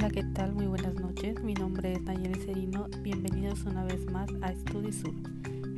[0.00, 0.54] Hola, ¿qué tal?
[0.54, 1.42] Muy buenas noches.
[1.42, 2.86] Mi nombre es Nayeli Serino.
[3.02, 5.12] Bienvenidos una vez más a Sur,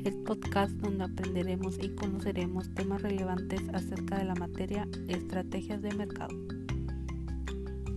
[0.05, 6.37] el podcast donde aprenderemos y conoceremos temas relevantes acerca de la materia estrategias de mercado.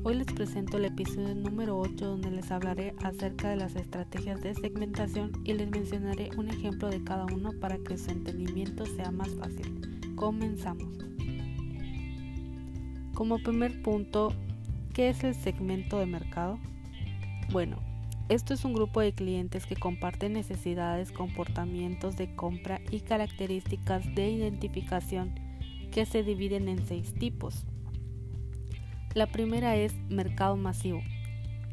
[0.04, 4.56] Hoy les presento el episodio número 8 donde les hablaré acerca de las estrategias de
[4.56, 9.30] segmentación y les mencionaré un ejemplo de cada uno para que su entendimiento sea más
[9.32, 10.16] fácil.
[10.16, 11.00] Comenzamos.
[13.14, 14.34] Como primer punto,
[14.94, 16.60] ¿qué es el segmento de mercado?
[17.52, 17.78] Bueno,
[18.30, 24.30] esto es un grupo de clientes que comparten necesidades, comportamientos de compra y características de
[24.30, 25.34] identificación
[25.92, 27.66] que se dividen en seis tipos.
[29.14, 31.02] La primera es mercado masivo.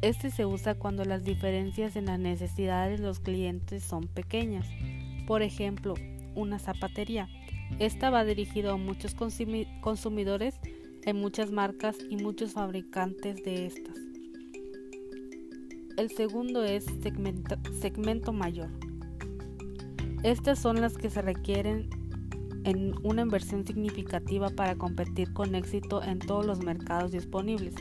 [0.01, 4.67] Este se usa cuando las diferencias en las necesidades de los clientes son pequeñas.
[5.27, 5.93] Por ejemplo,
[6.35, 7.29] una zapatería.
[7.79, 10.59] Esta va dirigido a muchos consumidores
[11.05, 13.95] en muchas marcas y muchos fabricantes de estas.
[15.97, 18.69] El segundo es segmento, segmento mayor.
[20.23, 21.89] Estas son las que se requieren
[22.63, 27.73] en una inversión significativa para competir con éxito en todos los mercados disponibles.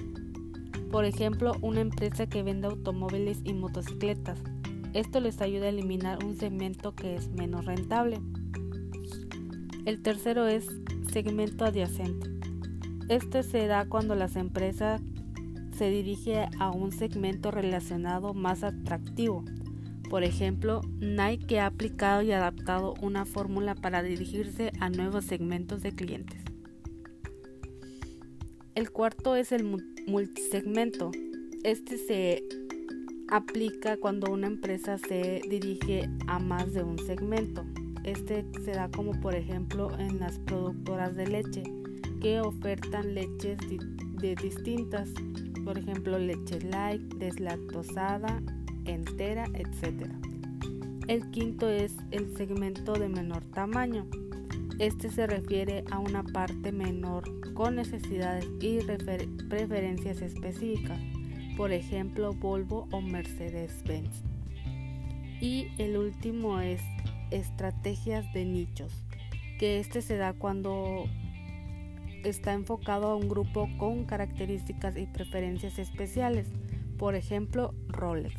[0.90, 4.38] Por ejemplo, una empresa que vende automóviles y motocicletas.
[4.92, 8.20] Esto les ayuda a eliminar un segmento que es menos rentable.
[9.84, 10.66] El tercero es
[11.12, 12.29] segmento adyacente.
[13.10, 15.02] Este se da cuando las empresas
[15.76, 19.44] se dirige a un segmento relacionado más atractivo
[20.10, 25.92] por ejemplo, Nike ha aplicado y adaptado una fórmula para dirigirse a nuevos segmentos de
[25.92, 26.40] clientes.
[28.74, 29.64] El cuarto es el
[30.08, 31.12] multisegmento.
[31.62, 32.42] Este se
[33.28, 37.64] aplica cuando una empresa se dirige a más de un segmento.
[38.02, 41.62] Este se da como por ejemplo en las productoras de leche
[42.20, 43.58] que ofertan leches
[44.20, 45.08] de distintas,
[45.64, 48.42] por ejemplo leche light, deslactosada,
[48.84, 50.12] entera, etc.
[51.08, 54.06] El quinto es el segmento de menor tamaño.
[54.78, 57.24] Este se refiere a una parte menor
[57.54, 58.78] con necesidades y
[59.48, 61.00] preferencias específicas,
[61.56, 64.22] por ejemplo Volvo o Mercedes-Benz.
[65.40, 66.82] Y el último es
[67.30, 68.92] estrategias de nichos,
[69.58, 71.04] que este se da cuando
[72.24, 76.46] está enfocado a un grupo con características y preferencias especiales,
[76.98, 78.34] por ejemplo Rolex.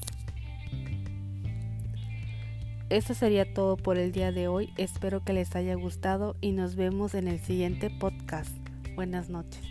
[2.90, 4.74] Esto sería todo por el día de hoy.
[4.76, 8.52] Espero que les haya gustado y nos vemos en el siguiente podcast.
[8.96, 9.62] Buenas noches.